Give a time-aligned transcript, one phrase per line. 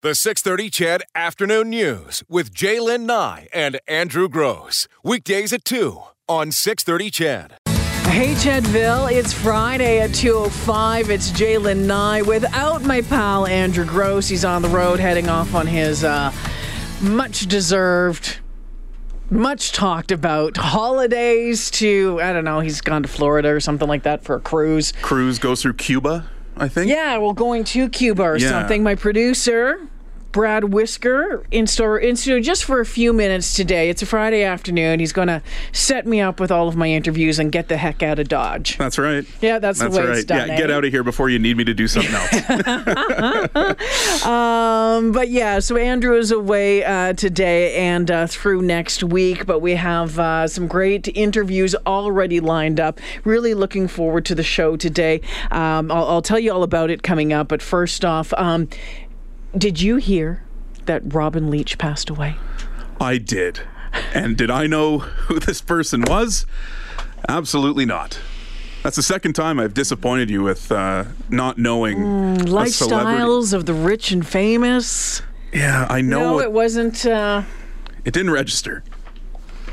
[0.00, 4.86] The 630 CHED Afternoon News with Jaylen Nye and Andrew Grose.
[5.02, 7.54] Weekdays at 2 on 630 CHED.
[8.06, 9.10] Hey, Chedville.
[9.10, 11.08] It's Friday at 2.05.
[11.08, 14.28] It's Jaylen Nye without my pal Andrew Grose.
[14.28, 16.30] He's on the road heading off on his uh,
[17.00, 18.38] much deserved,
[19.30, 24.04] much talked about holidays to, I don't know, he's gone to Florida or something like
[24.04, 24.92] that for a cruise.
[25.02, 26.90] Cruise goes through Cuba, I think.
[26.90, 28.50] Yeah, well, going to Cuba or Yeah.
[28.50, 28.82] something.
[28.82, 29.80] My producer,
[30.32, 33.88] Brad Whisker, in store in studio just for a few minutes today.
[33.88, 35.00] It's a Friday afternoon.
[35.00, 38.02] He's going to set me up with all of my interviews and get the heck
[38.02, 38.76] out of Dodge.
[38.76, 39.24] That's right.
[39.40, 40.16] Yeah, that's, That's the way right.
[40.18, 40.48] it's done.
[40.48, 40.74] yeah, get eh?
[40.74, 42.28] out of here before you need me to do something else.
[44.28, 49.60] Um, but yeah, so Andrew is away uh, today and uh, through next week, but
[49.60, 53.00] we have uh, some great interviews already lined up.
[53.24, 55.20] Really looking forward to the show today.
[55.50, 58.68] Um, I'll, I'll tell you all about it coming up, but first off, um,
[59.58, 60.42] did you hear
[60.86, 62.36] that Robin Leach passed away?
[63.00, 63.60] I did.
[64.14, 66.46] And did I know who this person was?
[67.28, 68.20] Absolutely not.
[68.82, 72.50] That's the second time I've disappointed you with uh, not knowing celebrity.
[72.52, 75.22] Lifestyles of the rich and famous.
[75.52, 76.20] Yeah, I know.
[76.20, 77.04] No, it, it wasn't.
[77.04, 77.42] Uh,
[78.04, 78.84] it didn't register.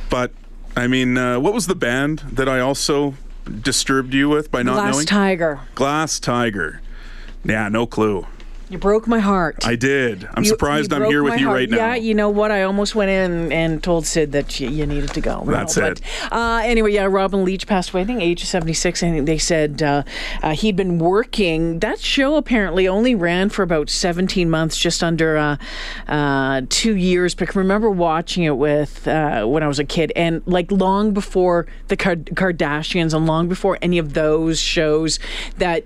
[0.10, 0.32] But,
[0.76, 3.16] I mean, uh, what was the band that I also
[3.62, 5.06] disturbed you with by not Last knowing?
[5.06, 5.60] Glass Tiger.
[5.76, 6.82] Glass Tiger.
[7.44, 8.26] Yeah, no clue.
[8.76, 9.66] You broke my heart.
[9.66, 10.28] I did.
[10.34, 11.60] I'm You- surprised you I'm here with you heart.
[11.60, 11.78] right now.
[11.78, 12.52] Yeah, you know what?
[12.52, 15.44] I almost went in and told Sid that you, you needed to go.
[15.48, 16.02] That's but, it.
[16.30, 18.02] Uh, anyway, yeah, Robin Leach passed away.
[18.02, 19.02] I think age of 76.
[19.02, 20.04] I think they said uh,
[20.44, 21.80] uh, he'd been working.
[21.80, 25.56] That show apparently only ran for about 17 months, just under uh,
[26.10, 27.34] uh, two years.
[27.34, 30.70] But I can remember watching it with uh, when I was a kid, and like
[30.70, 35.18] long before the Kar- Kardashians, and long before any of those shows
[35.60, 35.86] that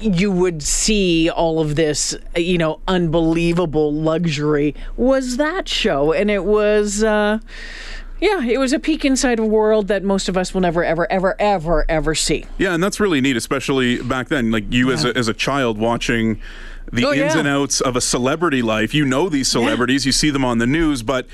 [0.00, 6.12] you would see all of this, you know, unbelievable luxury was that show.
[6.12, 7.38] And it was, uh,
[8.20, 11.10] yeah, it was a peek inside a world that most of us will never, ever,
[11.10, 12.44] ever, ever, ever see.
[12.58, 14.50] Yeah, and that's really neat, especially back then.
[14.50, 16.40] Like you as, a, as a child watching
[16.92, 17.40] the Oh, ins yeah.
[17.40, 18.94] and outs of a celebrity life.
[18.94, 21.26] You know these celebrities, you see them on the news, but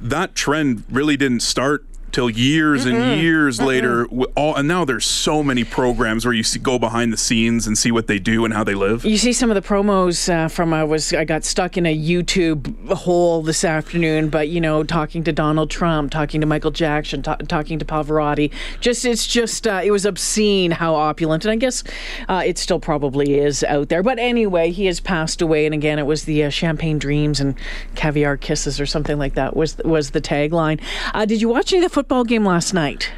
[0.00, 4.06] that trend really didn't start till years and years later.
[4.36, 7.76] All and now there's so many programs where you see, go behind the scenes and
[7.76, 9.04] see what they do and how they live.
[9.04, 11.96] You see some of the promos uh, from I was I got stuck in a
[11.96, 17.22] YouTube hole this afternoon, but you know, talking to Donald Trump, talking to Michael Jackson,
[17.22, 21.56] ta- talking to Pavarotti, just it's just uh, it was obscene how opulent, and I
[21.56, 21.84] guess
[22.28, 24.02] uh, it still probably is out there.
[24.02, 27.54] But anyway, he has passed away, and again, it was the uh, champagne dreams and
[27.94, 30.80] caviar kisses or something like that was was the tagline.
[31.14, 33.10] Uh, did you watch any of the football game last night?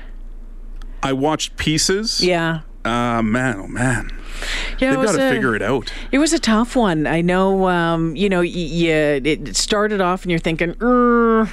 [1.02, 2.24] I watched pieces.
[2.24, 2.60] Yeah.
[2.82, 4.10] Uh, man, oh man,
[4.78, 5.92] Yeah, they've got to figure it out.
[6.12, 7.06] It was a tough one.
[7.06, 11.48] I know, um, you know, y- y- it started off and you're thinking, "Er,"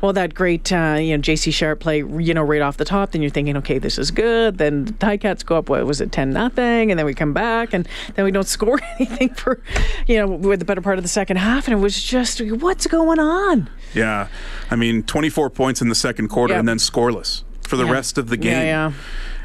[0.00, 3.12] well, that great, uh, you know, JC Sharp play, you know, right off the top.
[3.12, 4.58] Then you're thinking, okay, this is good.
[4.58, 7.72] Then the Ticats go up, what was it, 10 nothing, And then we come back
[7.72, 9.60] and then we don't score anything for,
[10.06, 11.68] you know, with the better part of the second half.
[11.68, 13.70] And it was just, what's going on?
[13.94, 14.28] Yeah,
[14.70, 16.60] I mean, 24 points in the second quarter Yep.
[16.60, 17.92] and then scoreless for the Yeah.
[17.92, 18.52] rest of the game.
[18.52, 18.92] Yeah, yeah.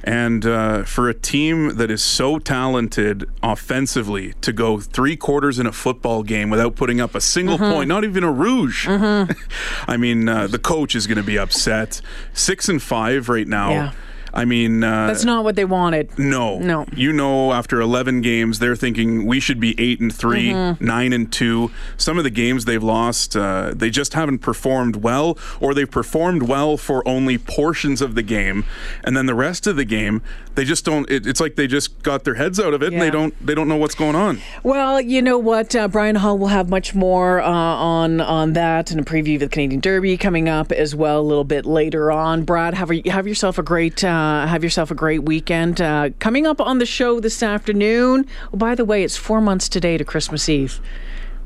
[0.07, 5.65] And uh, for a team that is so talented offensively to go three quarters in
[5.67, 7.73] a football game without putting up a single Mm-hmm.
[7.73, 8.87] point, not even a rouge.
[8.89, 11.99] I mean, uh, the coach is going to be upset.
[12.33, 13.69] Six and five right now.
[13.71, 13.91] Yeah.
[14.37, 16.17] I mean, uh, That's not what they wanted.
[16.17, 16.85] no, No.
[16.95, 20.85] You know, after 11 games, they're thinking we should be eight and 3 Mm-hmm.
[20.85, 21.71] nine and two.
[21.97, 26.43] Some of the games they've lost, uh, they just haven't performed well, or they've performed
[26.43, 28.63] well for only portions of the game,
[29.03, 30.21] and then the rest of the game,
[30.55, 31.09] they just don't.
[31.09, 33.33] It, it's like they just got their heads out of it, and they don't.
[33.45, 34.39] They don't know what's going on.
[34.63, 35.75] Well, you know what?
[35.75, 39.41] Uh, Brian Hall will have much more uh, on on that and a preview of
[39.41, 42.43] the Canadian Derby coming up as well a little bit later on.
[42.43, 44.07] Brad, have a, have yourself a great uh,
[44.47, 45.79] have yourself a great weekend.
[45.81, 48.25] Uh, coming up on the show this afternoon.
[48.53, 50.79] Oh, by the way, it's four months today to Christmas Eve.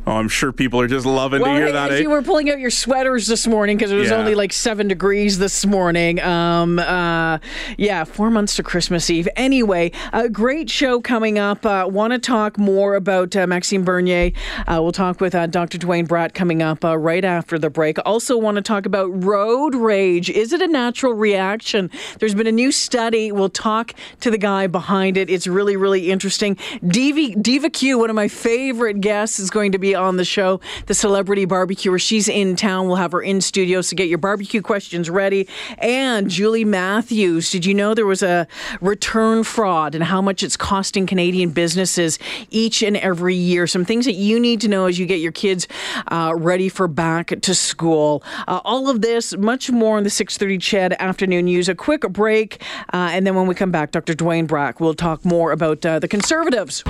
[0.07, 1.91] Oh, I'm sure people are just loving Well, to hear hey, that.
[1.91, 1.99] eh?
[1.99, 4.17] you were pulling out your sweaters this morning because it was Yeah.
[4.17, 6.19] only like seven degrees this morning.
[6.19, 7.37] Um, uh,
[7.77, 9.29] yeah, four months to Christmas Eve.
[9.35, 11.63] Anyway, a great show coming up.
[11.67, 14.31] Uh, Want to talk more about uh, Maxime Bernier?
[14.67, 15.77] Uh, we'll talk with uh, Dr.
[15.77, 17.97] Duane Bratt coming up uh, right after the break.
[18.03, 20.31] Also, want to talk about road rage.
[20.31, 21.91] Is it a natural reaction?
[22.19, 23.31] There's been a new study.
[23.31, 25.29] We'll talk to the guy behind it.
[25.29, 26.57] It's really, really interesting.
[26.87, 30.93] Diva Q, one of my favorite guests, is going to be on the show, the
[30.93, 31.99] celebrity barbecuer.
[31.99, 32.87] She's in town.
[32.87, 35.47] We'll have her in studio, so get your barbecue questions ready.
[35.77, 38.47] And Julie Matthews, did you know there was a
[38.79, 43.67] return fraud and how much it's costing Canadian businesses each and every year?
[43.67, 45.67] Some things that you need to know as you get your kids
[46.07, 48.23] uh, ready for back to school.
[48.47, 51.69] Uh, all of this, much more in the 6:30 CHED afternoon news.
[51.69, 52.61] A quick break,
[52.93, 54.13] uh, and then when we come back, Dr.
[54.13, 56.83] Duane Bratt will talk more about uh, the Conservatives.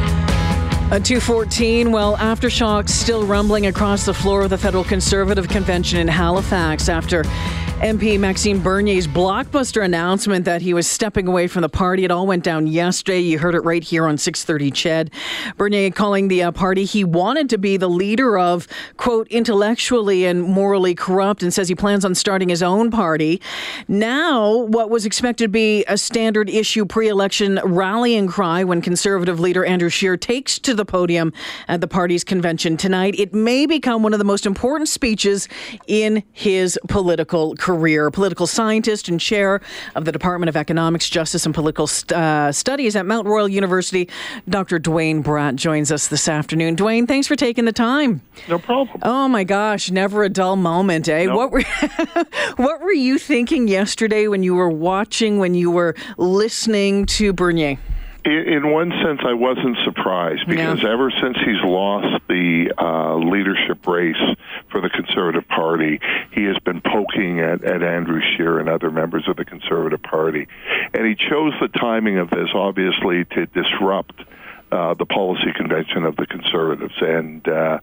[0.92, 6.10] A 214, well, aftershocks still rumbling across the floor of the Federal Conservative Convention in
[6.10, 7.24] Halifax after
[7.82, 12.06] MP Maxime Bernier's blockbuster announcement that he was stepping away from the party.
[12.06, 13.22] It all went down yesterday.
[13.22, 15.12] You heard it right here on 630 CHED.
[15.58, 18.68] Bernier calling the uh, party he wanted to be the leader of,
[18.98, 23.42] quote, intellectually and morally corrupt, and says he plans on starting his own party.
[23.88, 29.40] Now, what was expected to be a standard issue pre election rallying cry when Conservative
[29.40, 31.34] leader Andrew Scheer takes to the podium
[31.68, 35.48] at the party's convention tonight, it may become one of the most important speeches
[35.88, 38.12] in his political career career.
[38.12, 39.62] Political scientist and chair
[39.96, 44.10] of the Department of Economics, Justice, and Political uh, Studies at Mount Royal University,
[44.48, 44.78] Dr.
[44.78, 46.76] Duane Bratt joins us this afternoon.
[46.76, 48.22] Duane, thanks for taking the time.
[48.48, 49.00] No problem.
[49.04, 51.26] Oh my gosh, never a dull moment, eh?
[51.26, 51.36] Nope.
[51.38, 51.64] What were
[52.58, 57.78] what were you thinking yesterday when you were watching, when you were listening to Bernier?
[58.24, 60.92] In one sense, I wasn't surprised because Yeah.
[60.94, 64.16] ever since he's lost the uh, leadership race
[64.70, 66.00] for the Conservative Party,
[66.32, 70.48] he has been poking at, at Andrew Scheer and other members of the Conservative Party.
[70.94, 74.14] And he chose the timing of this, obviously, to disrupt
[74.72, 76.96] uh, the policy convention of the Conservatives.
[77.02, 77.80] And uh,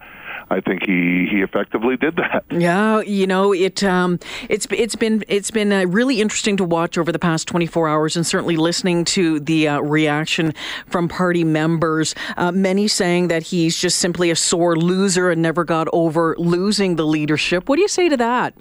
[0.51, 2.45] I think he, he effectively did that.
[2.59, 3.85] Yeah, you know it.
[3.85, 4.19] Um,
[4.49, 8.17] it's it's been it's been uh, really interesting to watch over the past 24 hours,
[8.17, 10.55] and certainly listening to the uh, reaction
[10.87, 12.17] from party members.
[12.37, 16.97] Uh, many saying that he's just simply a sore loser and never got over losing
[16.97, 17.69] the leadership.
[17.69, 18.55] What do you say to that?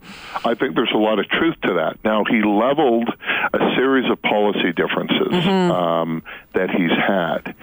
[0.45, 1.97] I think there's a lot of truth to that.
[2.03, 3.09] Now, he leveled
[3.53, 6.23] a series of policy differences um,
[6.53, 7.55] that he's had,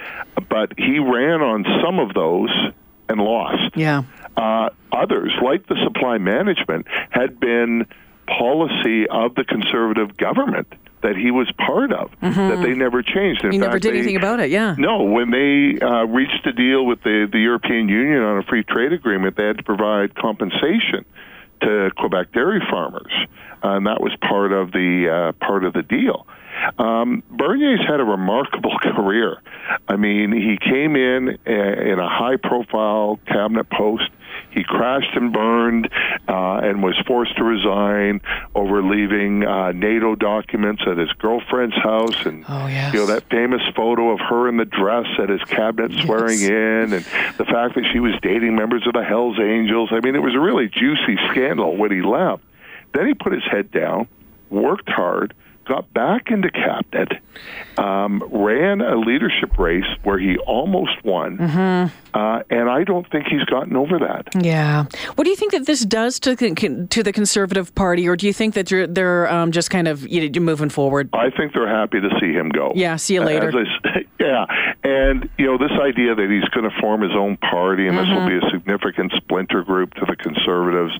[0.48, 2.50] but he ran on some of those
[3.08, 3.76] and lost.
[3.76, 4.02] Yeah.
[4.36, 7.86] Uh, others, like the supply management, had been
[8.26, 10.66] policy of the conservative government
[11.02, 13.44] that he was part of that they never changed.
[13.44, 14.50] In He fact, never did they- anything about it.
[14.50, 14.74] Yeah.
[14.78, 18.64] no, when they uh, reached a deal with the, the European Union on a free
[18.64, 21.04] trade agreement, they had to provide compensation
[21.62, 23.12] to Quebec dairy farmers,
[23.62, 26.26] and that was part of the uh, part of the deal.
[26.78, 29.42] Um, Bernier's had a remarkable career.
[29.88, 34.10] I mean, he came in uh, in a high-profile cabinet post.
[34.54, 35.88] He crashed and burned
[36.28, 38.20] uh, and was forced to resign
[38.54, 42.24] over leaving uh, NATO documents at his girlfriend's house.
[42.24, 42.94] And Oh, yes.
[42.94, 46.92] you know that famous photo of her in the dress at his cabinet swearing in,
[46.94, 47.04] and
[47.36, 49.90] the fact that she was dating members of the Hell's Angels.
[49.92, 52.42] I mean, it was a really juicy scandal when he left.
[52.92, 54.06] Then he put his head down,
[54.50, 57.12] worked hard, got back into cabinet,
[57.78, 63.44] um, ran a leadership race where he almost won, uh, and I don't think he's
[63.44, 64.28] gotten over that.
[64.42, 64.84] Yeah.
[65.14, 68.26] What do you think that this does to the, to the Conservative Party, or do
[68.26, 71.08] you think that you're, they're um, just kind of you know, moving forward?
[71.12, 72.72] I think they're happy to see him go.
[72.74, 73.52] Yeah, see you later.
[73.54, 74.46] I yeah,
[74.82, 78.06] and you know this idea that he's going to form his own party and this
[78.08, 78.40] will Mm-hmm.
[78.40, 80.92] be a significant splinter group to the conservatives.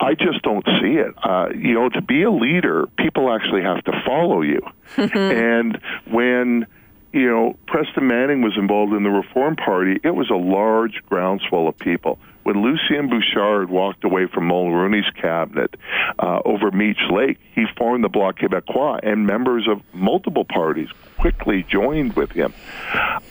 [0.00, 1.14] I just don't see it.
[1.22, 4.60] Uh, you know, to be a leader, people actually have to follow you,
[4.96, 5.80] and
[6.10, 6.66] when
[7.12, 9.98] you know, Preston Manning was involved in the Reform Party.
[10.04, 12.18] It was a large groundswell of people.
[12.42, 15.74] When Lucien Bouchard walked away from Mulroney's cabinet
[16.18, 21.64] uh, over Meech Lake, he formed the Bloc Québécois, and members of multiple parties quickly
[21.68, 22.52] joined with him.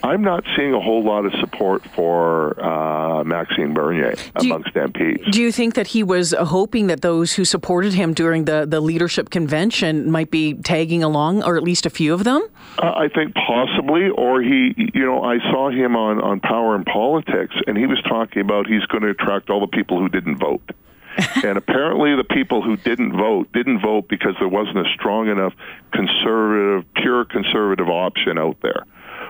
[0.03, 4.73] I'm not seeing a whole lot of support for uh, Maxime Bernier Do you- amongst
[4.75, 5.31] MPs.
[5.31, 8.79] Do you think that he was hoping that those who supported him during the, the
[8.81, 12.47] leadership convention might be tagging along, or at least a few of them?
[12.77, 16.85] Uh, I think possibly, or he, you know, I saw him on, on Power and
[16.85, 20.37] Politics, and he was talking about he's going to attract all the people who didn't
[20.37, 20.61] vote.
[21.43, 25.53] and apparently, the people who didn't vote didn't vote because there wasn't a strong enough
[25.91, 28.85] conservative, pure conservative option out there.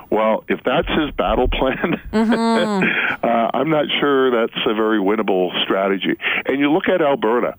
[0.10, 6.18] Well, if that's his battle plan, uh, I'm not sure that's a very winnable strategy.
[6.46, 7.56] And you look at Alberta.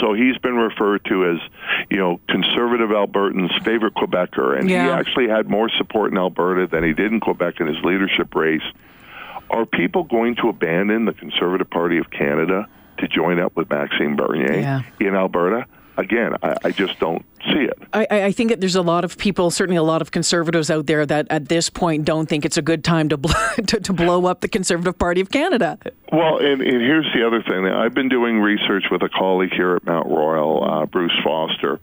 [0.00, 1.38] So he's been referred to as,
[1.88, 6.84] you know, conservative Albertans' favorite Quebecer, and he actually had more support in Alberta than
[6.84, 8.62] he did in Quebec in his leadership race.
[9.48, 12.68] Are people going to abandon the Conservative Party of Canada
[12.98, 14.82] to join up with Maxime Bernier Yeah.
[15.00, 15.66] in Alberta?
[15.96, 17.76] Again, I, I just don't see it.
[17.92, 20.86] I, I think that there's a lot of people, certainly a lot of conservatives out
[20.86, 23.34] there, that at this point don't think it's a good time to blow,
[23.66, 25.76] to, to blow up the Conservative Party of Canada.
[26.12, 27.66] Well, and, and here's the other thing.
[27.66, 31.80] I've been doing research with a colleague here at Mount Royal, uh, Bruce Foster.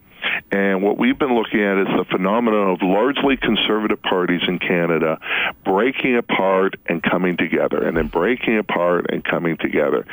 [0.51, 5.19] And what we've been looking at is the phenomenon of largely conservative parties in Canada
[5.63, 10.05] breaking apart and coming together, and then breaking apart and coming together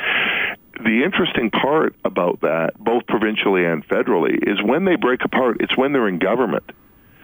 [0.85, 5.77] the interesting part about that, both provincially and federally, is when they break apart, it's
[5.77, 6.65] when they're in government.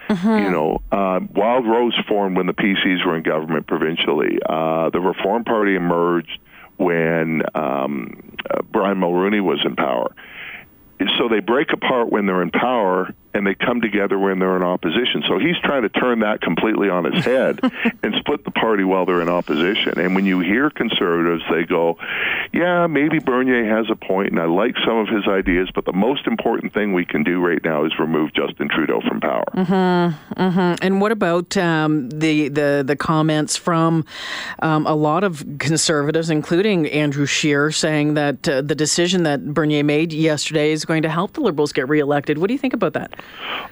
[0.09, 0.45] Mm-hmm.
[0.45, 4.39] You know, uh, Wildrose formed when the PCs were in government provincially.
[4.45, 6.39] Uh, the Reform Party emerged
[6.79, 10.15] when um, uh, Brian Mulroney was in power.
[11.19, 14.65] So they break apart when they're in power, and they come together when they're in
[14.65, 15.23] opposition.
[15.29, 17.61] So he's trying to turn that completely on its head
[18.03, 19.99] and split the party while they're in opposition.
[19.99, 21.99] And when you hear conservatives, they go,
[22.53, 25.93] "Yeah, maybe Bernier has a point, and I like some of his ideas, but the
[25.93, 30.43] most important thing we can do right now is remove Justin Trudeau from power." Mm-hmm,
[30.43, 30.75] mm-hmm.
[30.85, 34.05] And what about um, the, the the comments from
[34.63, 39.85] um, a lot of conservatives, including Andrew Scheer, saying that uh, the decision that Bernier
[39.85, 42.39] made yesterday is going to help the Liberals get reelected?
[42.39, 43.15] What do you think about that?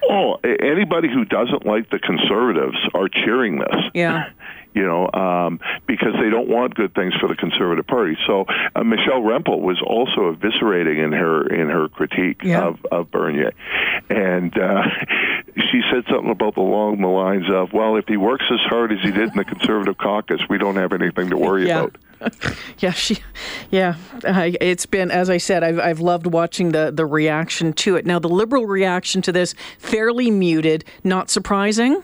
[0.08, 3.76] Oh, anybody who doesn't like the conservatives are cheering this.
[3.94, 4.30] Yeah.
[4.76, 8.14] You know, um, because they don't want good things for the Conservative Party.
[8.26, 12.66] So uh, Michelle Rempel was also eviscerating in her in her critique yeah.
[12.66, 13.52] of, of Bernier,
[14.11, 14.83] and uh,
[15.56, 18.99] she said something about along the lines of, "Well, if he works as hard as
[19.02, 21.85] he did in the Conservative caucus, we don't have anything to worry yeah.
[21.85, 21.97] about."
[22.78, 23.18] yeah, she,
[23.71, 23.95] yeah.
[24.25, 28.04] Uh, it's been, as I said, I've, I've loved watching the the reaction to it.
[28.04, 32.02] Now, the liberal reaction to this fairly muted, not surprising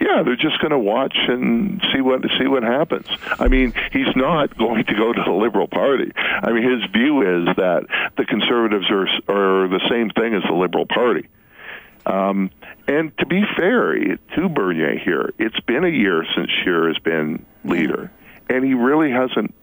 [0.00, 3.06] yeah, they're just going to watch and see what see what happens.
[3.38, 6.12] I mean, he's not going to go to the Liberal Party.
[6.16, 7.86] I mean, his view is that
[8.16, 11.28] the Conservatives are are the same thing as the Liberal Party.
[12.06, 12.50] Um,
[12.86, 17.44] and to be fair to Bernier here, it's been a year since Scheer has been
[17.64, 18.10] leader,
[18.48, 19.54] and he really hasn't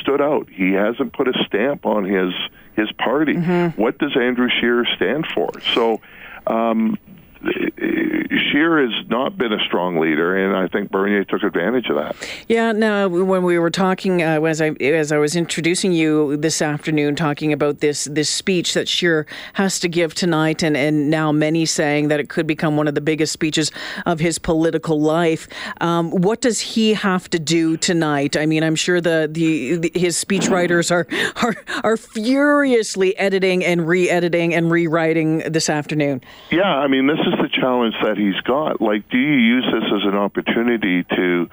[0.00, 0.48] stood out.
[0.50, 2.32] He hasn't put a stamp on his
[2.74, 3.34] his party.
[3.34, 3.80] Mm-hmm.
[3.80, 5.50] What does Andrew Scheer stand for?
[5.74, 6.00] So
[6.46, 6.98] um,
[7.42, 12.16] Scheer has not been a strong leader, and I think Bernier took advantage of that.
[12.48, 12.72] Yeah.
[12.72, 17.16] Now, when we were talking, uh, as I as I was introducing you this afternoon,
[17.16, 21.66] talking about this this speech that Scheer has to give tonight, and and now many
[21.66, 23.70] saying that it could become one of the biggest speeches
[24.06, 25.48] of his political life.
[25.80, 28.36] Um, what does he have to do tonight?
[28.36, 31.06] I mean, I'm sure the the, the his speechwriters are
[31.42, 31.54] are
[31.84, 36.20] are furiously editing and re-editing and rewriting this afternoon.
[36.50, 38.80] Yeah, I mean, this is is the challenge that he's got.
[38.80, 41.50] Like, do you use this as an opportunity to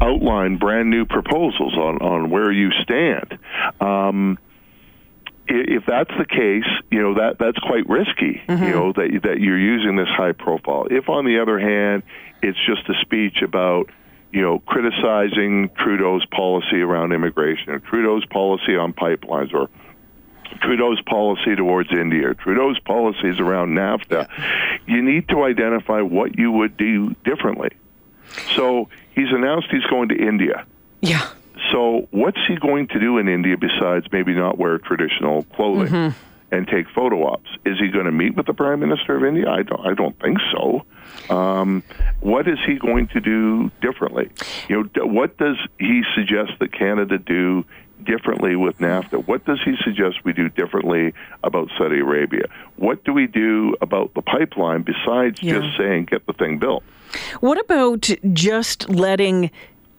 [0.00, 3.38] outline brand new proposals on, on where you stand?
[3.80, 4.38] Um,
[5.48, 8.40] if that's the case, you know that that's quite risky.
[8.48, 8.64] Mm-hmm.
[8.64, 10.86] You know that that you're using this high profile.
[10.90, 12.04] If, on the other hand,
[12.42, 13.90] it's just a speech about
[14.32, 19.68] you know criticizing Trudeau's policy around immigration or Trudeau's policy on pipelines or
[20.62, 24.76] Trudeau's policy towards India, Trudeau's policies around NAFTA, yeah.
[24.86, 27.70] you need to identify what you would do differently.
[28.56, 30.64] So he's announced he's going to India.
[31.00, 31.28] Yeah.
[31.70, 36.54] So what's he going to do in India besides maybe not wear traditional clothing mm-hmm.
[36.54, 37.50] and take photo ops?
[37.64, 39.48] Is he going to meet with the Prime Minister of India?
[39.50, 39.80] I don't.
[39.80, 40.84] I don't think so.
[41.34, 41.82] Um,
[42.20, 44.30] what is he going to do differently?
[44.68, 47.64] You know, what does he suggest that Canada do
[48.04, 49.26] differently with NAFTA?
[49.26, 52.44] What does he suggest we do differently about Saudi Arabia?
[52.76, 55.60] What do we do about the pipeline besides yeah.
[55.60, 56.82] just saying get the thing built?
[57.40, 59.50] What about just letting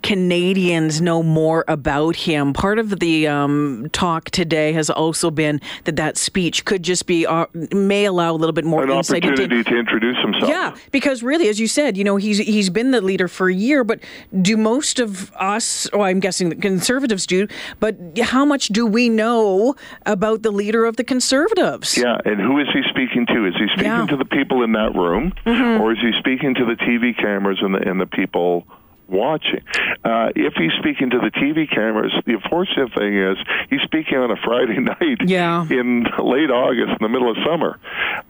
[0.03, 2.53] Canadians know more about him.
[2.53, 7.25] Part of the um, talk today has also been that that speech could just be
[7.25, 10.49] uh, may allow a little bit more an insight opportunity into, to introduce himself.
[10.49, 13.53] Yeah, because really, as you said, you know, he's he's been the leader for a
[13.53, 14.01] year, but
[14.41, 17.47] do most of us, or I'm guessing the conservatives do,
[17.79, 21.97] but how much do we know about the leader of the conservatives?
[21.97, 23.47] Yeah, and who is he speaking to?
[23.47, 24.05] Is he speaking yeah.
[24.07, 25.81] to the people in that room, mm-hmm.
[25.81, 28.67] or is he speaking to the TV cameras and the and the people?
[29.07, 29.61] Watching.
[30.03, 33.37] Uh, if he's speaking to the TV cameras, the unfortunate thing is
[33.69, 35.63] he's speaking on a Friday night yeah.
[35.63, 37.79] in late August, in the middle of summer.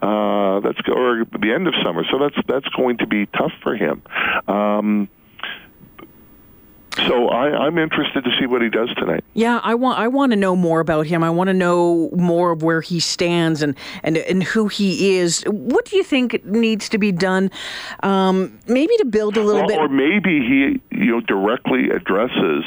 [0.01, 2.03] Uh, that's or the end of summer.
[2.11, 4.01] So that's that's going to be tough for him.
[4.47, 5.09] Um,
[6.95, 9.23] so I, am interested to see what he does tonight.
[9.33, 11.23] Yeah, I want I want to know more about him.
[11.23, 15.43] I want to know more of where he stands and and and who he is.
[15.47, 17.49] What do you think needs to be done?
[18.03, 22.63] Um, maybe to build a little or, bit, or maybe he you know directly addresses.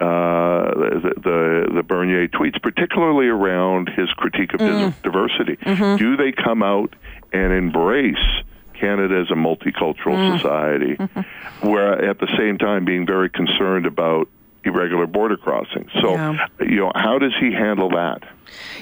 [0.00, 5.02] uh, the, the the Bernier tweets, particularly around his critique of mm.
[5.02, 5.56] diversity.
[5.56, 5.96] Mm-hmm.
[5.96, 6.94] Do they come out
[7.32, 8.16] and embrace
[8.84, 10.36] Canada as a multicultural mm.
[10.36, 10.96] society,
[11.66, 14.28] where at the same time being very concerned about
[14.64, 15.90] irregular border crossings?
[16.00, 16.46] So, yeah.
[16.60, 18.22] you know, how does he handle that?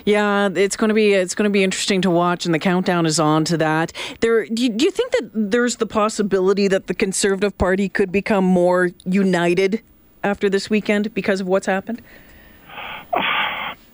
[0.05, 3.07] Yeah, it's going to be it's going to be interesting to watch, and the countdown
[3.07, 3.93] is on to that.
[4.21, 8.11] There, do you, do you think that there's the possibility that the Conservative Party could
[8.11, 9.83] become more united
[10.25, 12.03] after this weekend because of what's happened?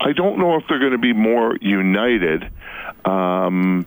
[0.01, 2.51] I don't know if they're going to be more united.
[3.05, 3.87] Um,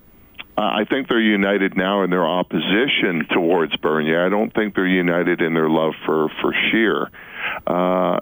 [0.57, 4.25] I think they're united now in their opposition towards Bernier.
[4.25, 7.09] I don't think they're united in their love for for Scheer.
[7.65, 8.19] Uh,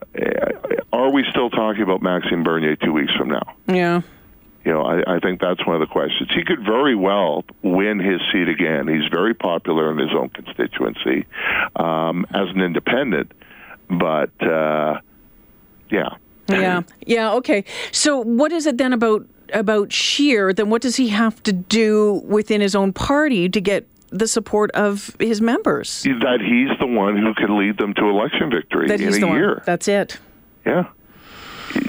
[0.93, 3.55] are we still talking about Maxime Bernier two weeks from now?
[3.67, 4.01] Yeah.
[4.65, 6.29] You know, I, I think that's one of the questions.
[6.33, 8.87] He could very well win his seat again.
[8.87, 11.25] He's very popular in his own constituency
[11.75, 13.31] um, as an independent,
[13.89, 14.99] but uh,
[15.89, 16.09] yeah.
[16.49, 16.81] Yeah.
[17.05, 17.33] Yeah.
[17.33, 17.63] Okay.
[17.91, 22.21] So, what is it then about about Scheer, Then, what does he have to do
[22.25, 26.03] within his own party to get the support of his members?
[26.03, 29.55] That he's the one who can lead them to election victory that in a year.
[29.55, 29.63] One.
[29.65, 30.19] That's it.
[30.65, 30.85] Yeah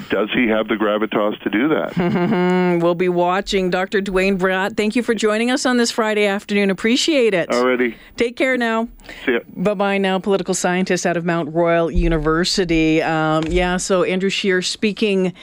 [0.09, 2.79] does he have the gravitas to do that?
[2.83, 3.69] we'll be watching.
[3.69, 4.01] Dr.
[4.01, 6.69] Duane Bratt, thank you for joining us on this Friday afternoon.
[6.69, 7.49] Appreciate it.
[7.49, 7.95] Already.
[8.17, 8.87] Take care now.
[9.25, 9.39] See ya.
[9.55, 13.01] Bye bye now, political scientist out of Mount Royal University.
[13.01, 15.33] Um, yeah, so Andrew Scheer speaking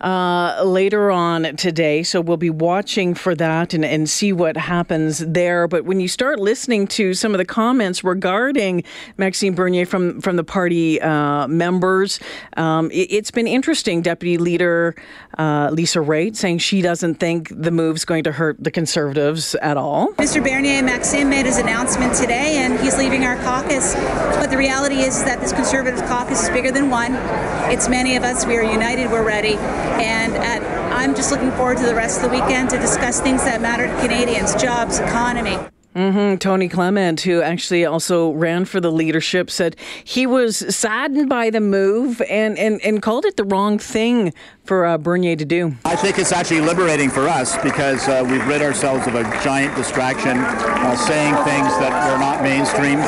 [0.00, 2.02] uh, later on today.
[2.02, 5.66] So we'll be watching for that and, and see what happens there.
[5.68, 8.84] But when you start listening to some of the comments regarding
[9.16, 12.20] Maxime Bernier from, from the party uh, members,
[12.56, 14.02] um, it, has been interesting.
[14.02, 14.94] Deputy Leader
[15.38, 19.76] uh, Lisa Raitt saying she doesn't think the move's going to hurt the Conservatives at
[19.76, 20.12] all.
[20.14, 20.42] Mr.
[20.42, 23.94] Bernier Maxime made his announcement today and he's leaving our caucus.
[23.94, 27.12] But the reality is that this Conservative caucus is bigger than one.
[27.70, 28.46] It's many of us.
[28.46, 29.10] We are united.
[29.10, 29.56] We're ready.
[30.00, 30.62] And at,
[30.92, 33.86] I'm just looking forward to the rest of the weekend to discuss things that matter
[33.86, 35.58] to Canadians jobs, economy.
[35.96, 36.36] Mm-hmm.
[36.36, 41.60] Tony Clement, who actually also ran for the leadership, said he was saddened by the
[41.60, 44.34] move and, and, and called it the wrong thing
[44.66, 45.76] for uh, Bernier to do.
[45.84, 49.74] I think it's actually liberating for us because uh, we've rid ourselves of a giant
[49.76, 52.98] distraction, uh, saying things that are not mainstream.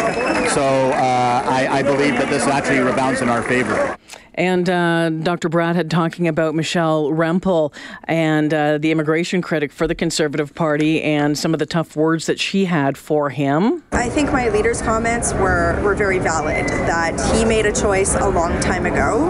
[0.51, 3.97] So uh, I, I believe that this actually rebounds in our favor.
[4.39, 5.49] And uh, Dr.
[5.49, 7.75] Bratt had talking about Michelle Rempel
[8.05, 12.27] and uh, the immigration critic for the Conservative Party and some of the tough words
[12.27, 13.83] that she had for him.
[13.91, 18.29] I think my leader's comments were, were very valid, that he made a choice a
[18.29, 19.29] long time ago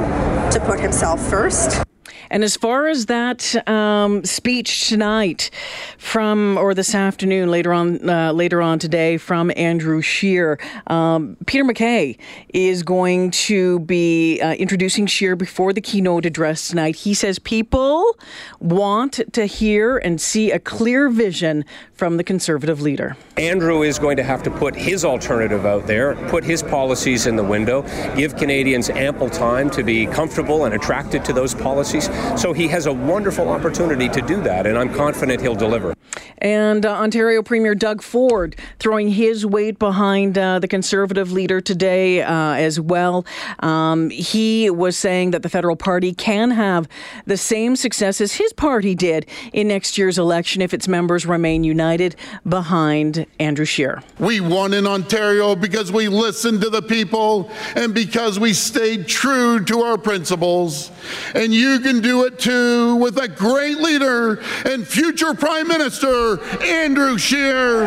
[0.50, 1.82] to put himself first.
[2.30, 5.50] And as far as that um, speech tonight
[5.96, 11.64] from, or this afternoon, later on, uh, later on today from Andrew Scheer, um, Peter
[11.64, 12.18] MacKay
[12.50, 16.96] is going to be uh, introducing Scheer before the keynote address tonight.
[16.96, 18.16] He says people
[18.60, 21.64] want to hear and see a clear vision
[21.94, 23.16] from the Conservative leader.
[23.36, 27.36] Andrew is going to have to put his alternative out there, put his policies in
[27.36, 27.82] the window,
[28.14, 32.08] give Canadians ample time to be comfortable and attracted to those policies.
[32.37, 35.94] So he has a wonderful opportunity to do that, and I'm confident he'll deliver.
[36.38, 42.22] And uh, Ontario Premier Doug Ford throwing his weight behind uh, the Conservative leader today
[42.22, 43.26] uh, as well.
[43.59, 46.88] Um, he was saying that the federal party can have
[47.26, 51.64] the same success as his party did in next year's election if its members remain
[51.64, 52.14] united
[52.48, 54.02] behind Andrew Scheer.
[54.18, 59.64] We won in Ontario because we listened to the people and because we stayed true
[59.64, 60.90] to our principles.
[61.35, 66.40] And you can do it too with a great leader and future Prime Minister.
[66.62, 67.84] Andrew Scheer.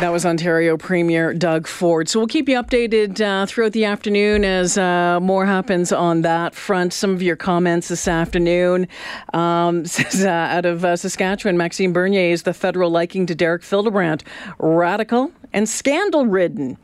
[0.00, 2.08] That was Ontario Premier Doug Ford.
[2.08, 6.54] So we'll keep you updated uh, throughout the afternoon as uh, more happens on that
[6.54, 6.92] front.
[6.92, 8.88] Some of your comments this afternoon
[9.32, 13.62] um, says uh, out of uh, Saskatchewan, Maxime Bernier is the federal liking to Derek
[13.62, 14.22] Fildebrandt,
[14.58, 16.76] radical and scandal ridden.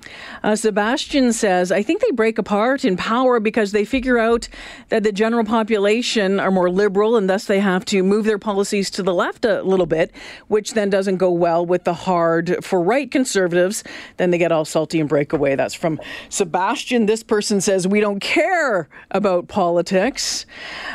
[0.43, 4.49] Uh, Sebastian says, I think they break apart in power because they figure out
[4.89, 8.89] that the general population are more liberal and thus they have to move their policies
[8.93, 10.11] to the left a little bit,
[10.49, 13.85] which then doesn't go well with the hard for right conservatives.
[14.17, 15.55] Then they get all salty and break away.
[15.55, 17.05] That's from Sebastian.
[17.05, 20.47] This person says, We don't care about politics.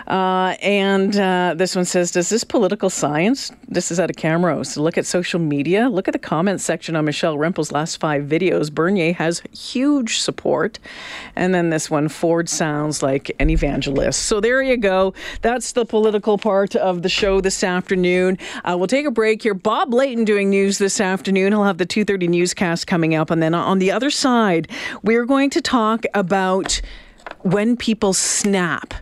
[0.07, 4.77] Uh, and uh, this one says, Does this political science, this is out of Camrose,
[4.77, 8.71] look at social media, look at the comment section on Michelle Rempel's last five videos,
[8.71, 10.79] Bernier has huge support.
[11.35, 14.23] And then this one, Ford sounds like an evangelist.
[14.23, 15.13] So there you go.
[15.41, 18.37] That's the political part of the show this afternoon.
[18.63, 19.53] Uh, we'll take a break here.
[19.53, 21.53] Bob Layton doing news this afternoon.
[21.53, 23.29] He'll have the 2.30 newscast coming up.
[23.29, 24.69] And then on the other side,
[25.03, 26.81] we're going to talk about
[27.41, 28.93] when people snap.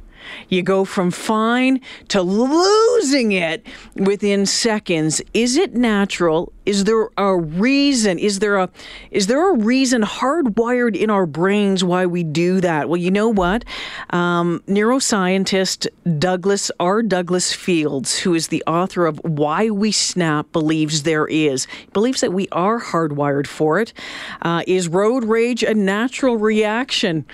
[0.49, 5.21] You go from fine to losing it within seconds.
[5.33, 6.51] Is it natural?
[6.65, 8.17] Is there a reason?
[8.17, 8.69] Is there a
[9.11, 12.89] is there a reason hardwired in our brains why we do that?
[12.89, 13.63] Well, you know what?
[14.09, 17.03] Um, neuroscientist Douglas R.
[17.03, 21.67] Douglas Fields, who is the author of Why We Snap, believes there is.
[21.93, 23.93] Believes that we are hardwired for it.
[24.41, 27.25] Uh, is road rage a natural reaction?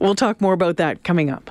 [0.00, 1.50] We'll talk more about that coming up.